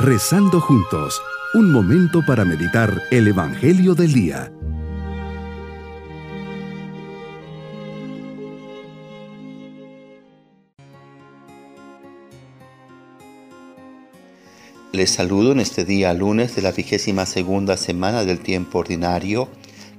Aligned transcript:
Rezando 0.00 0.60
juntos, 0.60 1.20
un 1.54 1.72
momento 1.72 2.24
para 2.24 2.44
meditar 2.44 3.02
el 3.10 3.26
Evangelio 3.26 3.96
del 3.96 4.12
Día. 4.12 4.52
Les 14.92 15.10
saludo 15.10 15.50
en 15.50 15.58
este 15.58 15.84
día 15.84 16.14
lunes 16.14 16.54
de 16.54 16.62
la 16.62 16.70
vigésima 16.70 17.26
segunda 17.26 17.76
semana 17.76 18.24
del 18.24 18.38
tiempo 18.38 18.78
ordinario. 18.78 19.48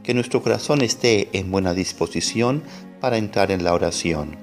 Que 0.01 0.13
nuestro 0.13 0.41
corazón 0.41 0.79
esté 0.79 1.27
en 1.33 1.51
buena 1.51 1.73
disposición 1.73 2.63
para 3.01 3.17
entrar 3.17 3.51
en 3.51 3.65
la 3.65 3.73
oración. 3.73 4.37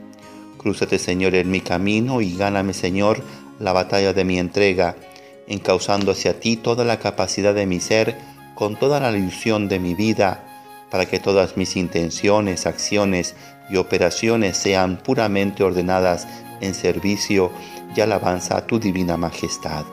Crúzate 0.59 0.98
Señor 0.98 1.34
en 1.34 1.50
mi 1.50 1.62
camino 1.62 2.20
y 2.20 2.36
gáname 2.36 2.75
Señor 2.75 3.23
la 3.59 3.73
batalla 3.73 4.13
de 4.13 4.25
mi 4.27 4.39
entrega 4.39 4.96
encauzando 5.46 6.13
hacia 6.13 6.41
ti 6.41 6.57
toda 6.57 6.85
la 6.85 6.99
capacidad 6.99 7.54
de 7.54 7.67
mi 7.67 7.81
ser 7.81 8.17
con 8.54 8.77
toda 8.77 9.00
la 9.00 9.17
ilusión 9.17 9.68
de 9.68 9.79
mi 9.79 9.95
vida, 9.95 10.43
para 10.91 11.07
que 11.07 11.18
todas 11.18 11.57
mis 11.57 11.77
intenciones, 11.77 12.67
acciones 12.67 13.35
y 13.68 13.77
operaciones 13.77 14.57
sean 14.57 14.96
puramente 14.96 15.63
ordenadas 15.63 16.27
en 16.61 16.75
servicio 16.75 17.51
y 17.95 18.01
alabanza 18.01 18.57
a 18.57 18.67
tu 18.67 18.79
divina 18.79 19.17
majestad. 19.17 19.85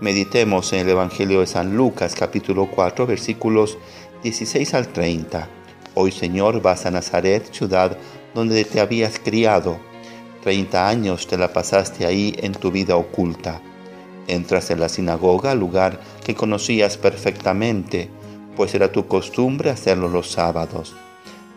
Meditemos 0.00 0.72
en 0.72 0.80
el 0.80 0.90
Evangelio 0.90 1.40
de 1.40 1.46
San 1.46 1.76
Lucas 1.76 2.14
capítulo 2.14 2.68
4 2.70 3.06
versículos 3.06 3.78
16 4.22 4.74
al 4.74 4.88
30. 4.88 5.48
Hoy 5.94 6.12
Señor 6.12 6.62
vas 6.62 6.86
a 6.86 6.90
Nazaret, 6.90 7.52
ciudad 7.52 7.96
donde 8.34 8.64
te 8.64 8.80
habías 8.80 9.18
criado. 9.18 9.78
Treinta 10.42 10.88
años 10.88 11.26
te 11.26 11.36
la 11.36 11.52
pasaste 11.52 12.06
ahí 12.06 12.34
en 12.38 12.52
tu 12.52 12.70
vida 12.70 12.96
oculta 12.96 13.60
Entras 14.28 14.70
en 14.70 14.80
la 14.80 14.88
sinagoga, 14.88 15.54
lugar 15.54 16.00
que 16.24 16.34
conocías 16.34 16.96
perfectamente, 16.96 18.08
pues 18.56 18.74
era 18.74 18.92
tu 18.92 19.06
costumbre 19.06 19.70
hacerlo 19.70 20.08
los 20.08 20.30
sábados. 20.30 20.94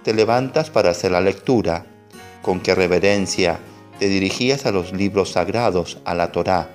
Te 0.03 0.13
levantas 0.13 0.69
para 0.69 0.91
hacer 0.91 1.11
la 1.11 1.21
lectura. 1.21 1.85
Con 2.41 2.59
qué 2.59 2.75
reverencia 2.75 3.59
te 3.99 4.07
dirigías 4.07 4.65
a 4.65 4.71
los 4.71 4.93
libros 4.93 5.31
sagrados, 5.31 5.99
a 6.05 6.13
la 6.13 6.31
Torá. 6.31 6.69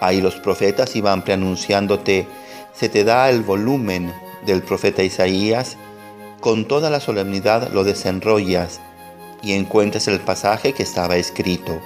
Ahí 0.00 0.20
los 0.20 0.36
profetas 0.36 0.94
iban 0.96 1.22
preanunciándote, 1.22 2.26
se 2.72 2.88
te 2.88 3.04
da 3.04 3.30
el 3.30 3.42
volumen 3.42 4.12
del 4.46 4.62
profeta 4.62 5.02
Isaías, 5.02 5.76
con 6.40 6.68
toda 6.68 6.88
la 6.88 7.00
solemnidad 7.00 7.72
lo 7.72 7.82
desenrollas 7.82 8.80
y 9.42 9.54
encuentras 9.54 10.06
el 10.06 10.20
pasaje 10.20 10.72
que 10.72 10.84
estaba 10.84 11.16
escrito. 11.16 11.80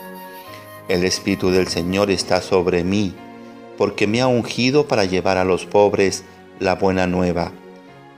El 0.88 1.05
Espíritu 1.05 1.50
del 1.50 1.69
Señor 1.69 2.11
está 2.11 2.42
sobre 2.42 2.83
mí, 2.83 3.14
porque 3.78 4.08
me 4.08 4.20
ha 4.20 4.27
ungido 4.27 4.89
para 4.89 5.05
llevar 5.05 5.39
a 5.39 5.44
los 5.44 5.64
pobres 5.64 6.24
la 6.58 6.74
buena 6.74 7.06
nueva, 7.06 7.52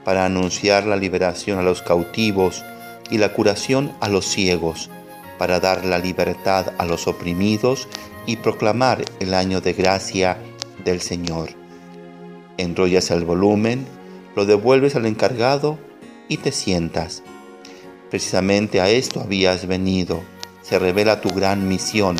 para 0.03 0.25
anunciar 0.25 0.87
la 0.87 0.95
liberación 0.95 1.59
a 1.59 1.61
los 1.61 1.83
cautivos 1.83 2.63
y 3.11 3.19
la 3.19 3.33
curación 3.33 3.93
a 4.01 4.09
los 4.09 4.25
ciegos, 4.25 4.89
para 5.37 5.59
dar 5.59 5.85
la 5.85 5.99
libertad 5.99 6.73
a 6.79 6.85
los 6.85 7.07
oprimidos 7.07 7.87
y 8.25 8.37
proclamar 8.37 9.05
el 9.19 9.35
año 9.35 9.61
de 9.61 9.73
gracia 9.73 10.37
del 10.83 11.01
Señor. 11.01 11.49
Enrollas 12.57 13.11
el 13.11 13.25
volumen, 13.25 13.85
lo 14.35 14.45
devuelves 14.45 14.95
al 14.95 15.05
encargado 15.05 15.77
y 16.29 16.37
te 16.37 16.51
sientas. 16.51 17.21
Precisamente 18.09 18.81
a 18.81 18.89
esto 18.89 19.21
habías 19.21 19.67
venido. 19.67 20.23
Se 20.63 20.79
revela 20.79 21.21
tu 21.21 21.29
gran 21.29 21.67
misión 21.67 22.17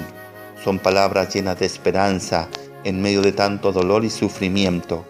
son 0.66 0.80
palabras 0.80 1.32
llenas 1.32 1.60
de 1.60 1.68
esperanza 1.68 2.50
en 2.86 3.00
medio 3.00 3.22
de 3.22 3.32
tanto 3.32 3.72
dolor 3.72 4.04
y 4.04 4.10
sufrimiento. 4.10 5.06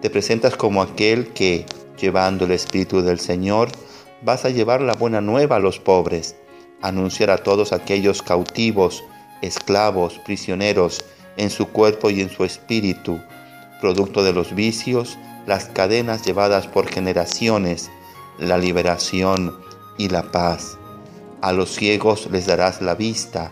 Te 0.00 0.10
presentas 0.10 0.56
como 0.56 0.80
aquel 0.80 1.32
que, 1.32 1.66
llevando 2.00 2.44
el 2.44 2.52
Espíritu 2.52 3.02
del 3.02 3.18
Señor, 3.18 3.68
vas 4.22 4.44
a 4.44 4.50
llevar 4.50 4.80
la 4.80 4.92
buena 4.92 5.20
nueva 5.20 5.56
a 5.56 5.58
los 5.58 5.80
pobres, 5.80 6.36
anunciar 6.82 7.30
a 7.30 7.38
todos 7.38 7.72
aquellos 7.72 8.22
cautivos, 8.22 9.02
esclavos, 9.42 10.20
prisioneros, 10.24 11.04
en 11.36 11.50
su 11.50 11.66
cuerpo 11.66 12.08
y 12.08 12.20
en 12.20 12.30
su 12.30 12.44
espíritu, 12.44 13.20
producto 13.80 14.22
de 14.22 14.32
los 14.32 14.54
vicios, 14.54 15.18
las 15.46 15.64
cadenas 15.64 16.24
llevadas 16.24 16.68
por 16.68 16.86
generaciones, 16.86 17.90
la 18.38 18.56
liberación 18.56 19.52
y 19.98 20.10
la 20.10 20.22
paz. 20.22 20.78
A 21.40 21.52
los 21.52 21.74
ciegos 21.74 22.28
les 22.30 22.46
darás 22.46 22.80
la 22.80 22.94
vista, 22.94 23.50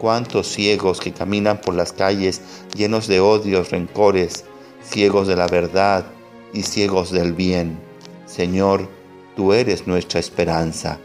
cuántos 0.00 0.46
ciegos 0.46 0.98
que 0.98 1.12
caminan 1.12 1.60
por 1.60 1.74
las 1.74 1.92
calles 1.92 2.40
llenos 2.74 3.06
de 3.06 3.20
odios, 3.20 3.70
rencores, 3.70 4.46
ciegos 4.82 5.28
de 5.28 5.36
la 5.36 5.46
verdad 5.46 6.06
y 6.54 6.62
ciegos 6.62 7.10
del 7.10 7.34
bien. 7.34 7.78
Señor, 8.24 8.88
tú 9.36 9.52
eres 9.52 9.86
nuestra 9.86 10.18
esperanza. 10.18 10.98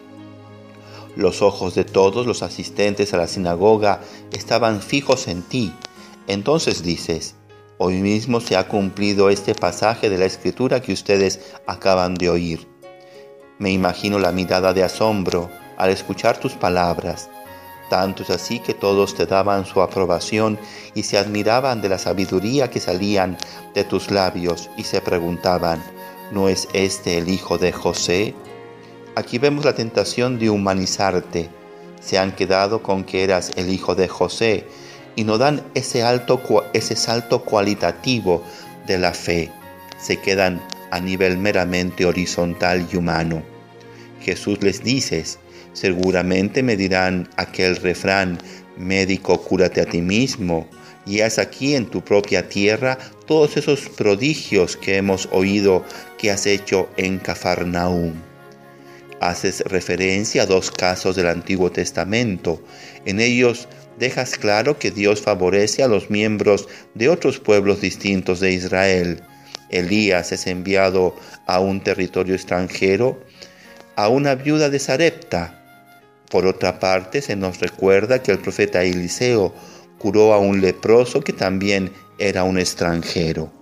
Los 1.17 1.41
ojos 1.41 1.75
de 1.75 1.83
todos 1.83 2.25
los 2.25 2.41
asistentes 2.41 3.13
a 3.13 3.17
la 3.17 3.27
sinagoga 3.27 3.99
estaban 4.31 4.81
fijos 4.81 5.27
en 5.27 5.41
ti. 5.41 5.73
Entonces 6.27 6.81
dices, 6.81 7.35
hoy 7.77 7.95
mismo 7.95 8.39
se 8.39 8.55
ha 8.55 8.69
cumplido 8.69 9.29
este 9.29 9.55
pasaje 9.55 10.09
de 10.09 10.17
la 10.17 10.25
escritura 10.25 10.81
que 10.81 10.93
ustedes 10.93 11.53
acaban 11.67 12.15
de 12.15 12.29
oír. 12.29 12.65
Me 13.59 13.71
imagino 13.71 14.19
la 14.19 14.31
mirada 14.31 14.73
de 14.73 14.83
asombro 14.83 15.49
al 15.77 15.89
escuchar 15.89 16.39
tus 16.39 16.53
palabras 16.53 17.29
tanto 17.89 18.23
es 18.23 18.29
así 18.29 18.59
que 18.59 18.73
todos 18.73 19.15
te 19.15 19.25
daban 19.25 19.65
su 19.65 19.81
aprobación 19.81 20.59
y 20.93 21.03
se 21.03 21.17
admiraban 21.17 21.81
de 21.81 21.89
la 21.89 21.97
sabiduría 21.97 22.69
que 22.69 22.79
salían 22.79 23.37
de 23.73 23.83
tus 23.83 24.11
labios 24.11 24.69
y 24.77 24.83
se 24.83 25.01
preguntaban, 25.01 25.83
¿no 26.31 26.49
es 26.49 26.67
este 26.73 27.17
el 27.17 27.29
hijo 27.29 27.57
de 27.57 27.71
José? 27.71 28.33
Aquí 29.15 29.37
vemos 29.37 29.63
la 29.65 29.75
tentación 29.75 30.39
de 30.39 30.49
humanizarte. 30.49 31.49
Se 32.01 32.17
han 32.17 32.33
quedado 32.33 32.83
con 32.83 33.03
que 33.03 33.23
eras 33.23 33.51
el 33.55 33.69
hijo 33.69 33.95
de 33.95 34.07
José 34.07 34.67
y 35.15 35.23
no 35.23 35.37
dan 35.37 35.63
ese, 35.73 36.03
alto, 36.03 36.41
ese 36.73 36.95
salto 36.95 37.43
cualitativo 37.43 38.43
de 38.85 38.97
la 38.97 39.13
fe. 39.13 39.51
Se 39.97 40.17
quedan 40.17 40.61
a 40.91 40.99
nivel 40.99 41.37
meramente 41.37 42.05
horizontal 42.05 42.87
y 42.91 42.97
humano. 42.97 43.41
Jesús 44.21 44.61
les 44.61 44.83
dice, 44.83 45.23
Seguramente 45.75 46.63
me 46.63 46.77
dirán 46.77 47.27
aquel 47.35 47.75
refrán, 47.75 48.37
médico, 48.77 49.41
cúrate 49.41 49.81
a 49.81 49.85
ti 49.85 50.01
mismo, 50.01 50.69
y 51.05 51.19
haz 51.19 51.37
aquí 51.37 51.75
en 51.75 51.85
tu 51.85 52.01
propia 52.01 52.47
tierra 52.47 52.97
todos 53.27 53.57
esos 53.57 53.89
prodigios 53.89 54.77
que 54.77 54.95
hemos 54.95 55.27
oído 55.33 55.83
que 56.17 56.31
has 56.31 56.45
hecho 56.45 56.87
en 56.95 57.19
Cafarnaúm. 57.19 58.13
Haces 59.19 59.61
referencia 59.65 60.43
a 60.43 60.45
dos 60.45 60.71
casos 60.71 61.17
del 61.17 61.27
Antiguo 61.27 61.69
Testamento. 61.69 62.61
En 63.05 63.19
ellos 63.19 63.67
dejas 63.99 64.37
claro 64.37 64.79
que 64.79 64.91
Dios 64.91 65.21
favorece 65.21 65.83
a 65.83 65.89
los 65.89 66.09
miembros 66.09 66.69
de 66.93 67.09
otros 67.09 67.39
pueblos 67.39 67.81
distintos 67.81 68.39
de 68.39 68.53
Israel. 68.53 69.21
Elías 69.69 70.31
es 70.31 70.47
enviado 70.47 71.15
a 71.47 71.59
un 71.59 71.81
territorio 71.81 72.33
extranjero, 72.33 73.21
a 73.97 74.07
una 74.07 74.35
viuda 74.35 74.69
de 74.69 74.79
Sarepta, 74.79 75.64
por 76.35 76.47
otra 76.47 76.81
parte, 76.81 77.21
se 77.21 77.37
nos 77.37 77.61
recuerda 77.61 78.21
que 78.21 78.33
el 78.33 78.39
profeta 78.39 78.83
Eliseo 78.83 79.55
curó 79.97 80.33
a 80.33 80.37
un 80.37 80.59
leproso 80.59 81.21
que 81.21 81.31
también 81.31 81.93
era 82.17 82.43
un 82.43 82.59
extranjero. 82.59 83.53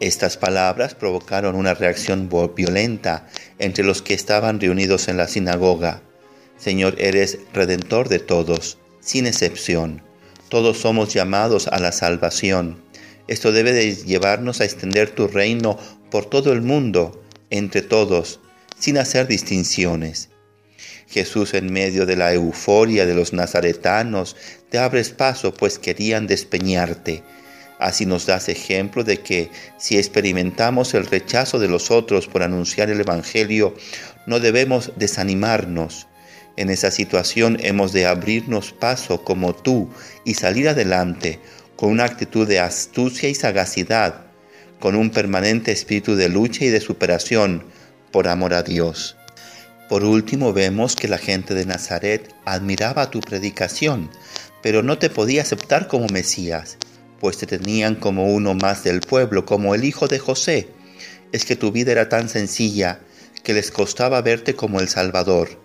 Estas 0.00 0.36
palabras 0.36 0.96
provocaron 0.96 1.54
una 1.54 1.72
reacción 1.72 2.28
violenta 2.56 3.28
entre 3.60 3.84
los 3.84 4.02
que 4.02 4.12
estaban 4.12 4.60
reunidos 4.60 5.06
en 5.06 5.18
la 5.18 5.28
sinagoga. 5.28 6.02
Señor, 6.56 6.96
eres 6.98 7.38
redentor 7.52 8.08
de 8.08 8.18
todos, 8.18 8.76
sin 8.98 9.28
excepción. 9.28 10.02
Todos 10.48 10.78
somos 10.78 11.14
llamados 11.14 11.68
a 11.68 11.78
la 11.78 11.92
salvación. 11.92 12.82
Esto 13.28 13.52
debe 13.52 13.72
de 13.72 13.94
llevarnos 13.94 14.60
a 14.60 14.64
extender 14.64 15.10
tu 15.10 15.28
reino 15.28 15.78
por 16.10 16.24
todo 16.24 16.52
el 16.52 16.60
mundo, 16.60 17.22
entre 17.50 17.82
todos, 17.82 18.40
sin 18.80 18.98
hacer 18.98 19.28
distinciones. 19.28 20.33
Jesús 21.08 21.54
en 21.54 21.72
medio 21.72 22.06
de 22.06 22.16
la 22.16 22.32
euforia 22.32 23.06
de 23.06 23.14
los 23.14 23.32
nazaretanos, 23.32 24.36
te 24.70 24.78
abres 24.78 25.10
paso 25.10 25.54
pues 25.54 25.78
querían 25.78 26.26
despeñarte. 26.26 27.22
Así 27.78 28.06
nos 28.06 28.26
das 28.26 28.48
ejemplo 28.48 29.04
de 29.04 29.20
que 29.20 29.50
si 29.78 29.98
experimentamos 29.98 30.94
el 30.94 31.06
rechazo 31.06 31.58
de 31.58 31.68
los 31.68 31.90
otros 31.90 32.28
por 32.28 32.42
anunciar 32.42 32.88
el 32.90 33.00
Evangelio, 33.00 33.74
no 34.26 34.40
debemos 34.40 34.92
desanimarnos. 34.96 36.06
En 36.56 36.70
esa 36.70 36.90
situación 36.90 37.58
hemos 37.60 37.92
de 37.92 38.06
abrirnos 38.06 38.72
paso 38.72 39.24
como 39.24 39.54
tú 39.54 39.90
y 40.24 40.34
salir 40.34 40.68
adelante 40.68 41.40
con 41.76 41.90
una 41.90 42.04
actitud 42.04 42.46
de 42.46 42.60
astucia 42.60 43.28
y 43.28 43.34
sagacidad, 43.34 44.26
con 44.78 44.94
un 44.94 45.10
permanente 45.10 45.72
espíritu 45.72 46.14
de 46.14 46.28
lucha 46.28 46.64
y 46.64 46.68
de 46.68 46.80
superación 46.80 47.64
por 48.12 48.28
amor 48.28 48.54
a 48.54 48.62
Dios. 48.62 49.16
Por 49.88 50.02
último, 50.02 50.54
vemos 50.54 50.96
que 50.96 51.08
la 51.08 51.18
gente 51.18 51.54
de 51.54 51.66
Nazaret 51.66 52.34
admiraba 52.46 53.10
tu 53.10 53.20
predicación, 53.20 54.10
pero 54.62 54.82
no 54.82 54.96
te 54.96 55.10
podía 55.10 55.42
aceptar 55.42 55.88
como 55.88 56.06
Mesías, 56.06 56.78
pues 57.20 57.36
te 57.36 57.46
tenían 57.46 57.94
como 57.94 58.32
uno 58.32 58.54
más 58.54 58.82
del 58.82 59.00
pueblo, 59.00 59.44
como 59.44 59.74
el 59.74 59.84
hijo 59.84 60.08
de 60.08 60.18
José. 60.18 60.68
Es 61.32 61.44
que 61.44 61.54
tu 61.54 61.70
vida 61.70 61.92
era 61.92 62.08
tan 62.08 62.30
sencilla 62.30 63.00
que 63.42 63.52
les 63.52 63.70
costaba 63.70 64.22
verte 64.22 64.54
como 64.54 64.80
el 64.80 64.88
Salvador. 64.88 65.60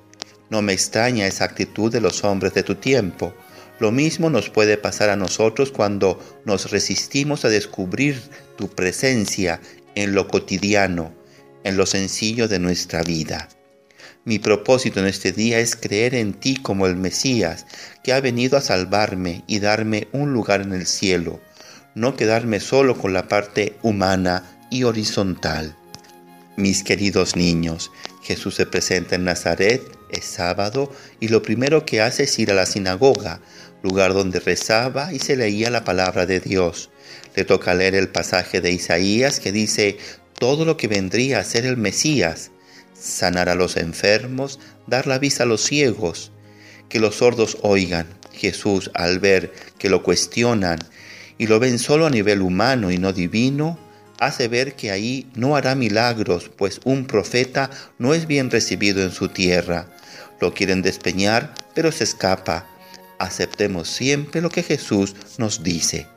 No 0.50 0.62
me 0.62 0.74
extraña 0.74 1.26
esa 1.26 1.46
actitud 1.46 1.90
de 1.90 2.02
los 2.02 2.26
hombres 2.26 2.54
de 2.54 2.64
tu 2.64 2.76
tiempo. 2.76 3.34
Lo 3.80 3.94
mismo 3.94 4.30
nos 4.30 4.50
puede 4.50 4.78
pasar 4.78 5.10
a 5.10 5.16
nosotros 5.16 5.72
cuando 5.72 6.20
nos 6.44 6.72
resistimos 6.72 7.46
a 7.46 7.50
descubrir 7.50 8.22
tu 8.58 8.68
presencia 8.68 9.62
en 9.96 10.14
lo 10.14 10.28
cotidiano, 10.28 11.14
en 11.64 11.78
lo 11.78 11.86
sencillo 11.86 12.50
de 12.50 12.60
nuestra 12.60 13.02
vida. 13.04 13.48
Mi 14.30 14.38
propósito 14.38 15.00
en 15.00 15.08
este 15.08 15.32
día 15.32 15.58
es 15.58 15.76
creer 15.76 16.14
en 16.14 16.34
ti 16.34 16.56
como 16.56 16.86
el 16.86 16.96
Mesías, 16.96 17.66
que 18.04 18.14
ha 18.14 18.22
venido 18.22 18.60
a 18.60 18.62
salvarme 18.62 19.44
y 19.48 19.58
darme 19.58 20.08
un 20.12 20.34
lugar 20.34 20.62
en 20.62 20.72
el 20.72 20.86
cielo, 20.86 21.42
no 21.96 22.16
quedarme 22.16 22.60
solo 22.60 22.96
con 22.96 23.12
la 23.12 23.28
parte 23.28 23.76
humana 23.82 24.44
y 24.70 24.84
horizontal. 24.84 25.76
Mis 26.58 26.84
queridos 26.84 27.36
niños, 27.36 27.92
Jesús 28.22 28.54
se 28.54 28.68
presenta 28.68 29.16
en 29.16 29.24
Nazaret, 29.24 29.82
es 30.12 30.26
sábado, 30.26 30.94
y 31.20 31.30
lo 31.30 31.42
primero 31.42 31.84
que 31.84 32.00
hace 32.00 32.26
es 32.26 32.38
ir 32.38 32.52
a 32.52 32.54
la 32.54 32.68
sinagoga, 32.68 33.42
lugar 33.82 34.14
donde 34.14 34.40
rezaba 34.40 35.12
y 35.12 35.18
se 35.18 35.38
leía 35.38 35.72
la 35.72 35.84
palabra 35.84 36.28
de 36.28 36.40
Dios. 36.40 36.92
Le 37.36 37.46
toca 37.46 37.74
leer 37.74 37.96
el 37.96 38.10
pasaje 38.10 38.62
de 38.62 38.74
Isaías 38.74 39.40
que 39.40 39.52
dice 39.52 39.98
todo 40.38 40.66
lo 40.66 40.78
que 40.78 40.88
vendría 40.88 41.40
a 41.40 41.44
ser 41.44 41.66
el 41.66 41.78
Mesías, 41.78 42.52
sanar 43.00 43.50
a 43.50 43.56
los 43.56 43.78
enfermos, 43.78 44.60
dar 44.88 45.08
la 45.08 45.20
vista 45.20 45.44
a 45.44 45.46
los 45.46 45.64
ciegos, 45.64 46.32
que 46.90 47.00
los 47.00 47.16
sordos 47.16 47.58
oigan. 47.62 48.08
Jesús, 48.34 48.90
al 48.94 49.20
ver 49.20 49.54
que 49.78 49.90
lo 49.90 50.02
cuestionan 50.04 50.80
y 51.38 51.48
lo 51.48 51.60
ven 51.60 51.80
solo 51.80 52.06
a 52.06 52.10
nivel 52.10 52.42
humano 52.42 52.92
y 52.92 52.98
no 52.98 53.12
divino, 53.12 53.78
hace 54.20 54.48
ver 54.48 54.76
que 54.76 54.92
ahí 54.92 55.30
no 55.36 55.56
hará 55.56 55.76
milagros, 55.76 56.50
pues 56.56 56.80
un 56.84 57.06
profeta 57.06 57.70
no 57.98 58.14
es 58.14 58.28
bien 58.28 58.50
recibido 58.50 59.04
en 59.04 59.12
su 59.12 59.30
tierra. 59.30 59.88
Lo 60.40 60.54
quieren 60.54 60.82
despeñar, 60.82 61.54
pero 61.74 61.92
se 61.92 62.06
escapa. 62.06 62.66
Aceptemos 63.18 63.90
siempre 63.90 64.42
lo 64.42 64.50
que 64.50 64.64
Jesús 64.64 65.16
nos 65.38 65.64
dice 65.64 66.08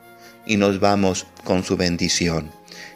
y 0.45 0.57
nos 0.57 0.79
vamos 0.79 1.25
con 1.43 1.63
su 1.63 1.77
bendición 1.77 2.51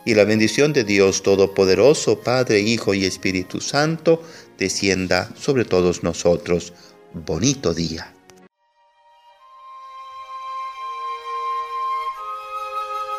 y 0.08 0.16
la 0.16 0.24
bendición 0.24 0.72
de 0.72 0.86
Dios 0.86 1.22
Todopoderoso, 1.22 2.22
Padre, 2.22 2.62
Hijo 2.62 2.94
y 2.94 3.04
Espíritu 3.04 3.60
Santo, 3.60 4.24
descienda 4.58 5.30
sobre 5.36 5.66
todos 5.66 6.02
nosotros. 6.02 6.74
Bonito 7.14 7.74
día. 7.74 8.14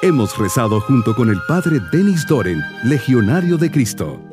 Hemos 0.01 0.39
rezado 0.39 0.81
junto 0.81 1.15
con 1.15 1.29
el 1.29 1.39
Padre 1.47 1.79
Denis 1.93 2.27
Doren, 2.27 2.63
Legionario 2.85 3.59
de 3.59 3.71
Cristo. 3.71 4.28